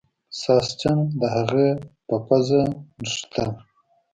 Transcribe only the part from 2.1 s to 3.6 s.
پوزه نښتل.